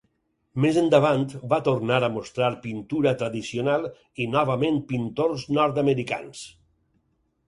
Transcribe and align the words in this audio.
Més 0.63 0.77
endavant 0.81 1.25
va 1.49 1.57
tornar 1.67 1.99
a 2.07 2.07
mostrar 2.13 2.47
pintura 2.63 3.13
tradicional 3.19 3.85
i 4.25 4.27
novament 4.37 4.79
pintors 4.93 5.45
nord-americans. 5.59 6.43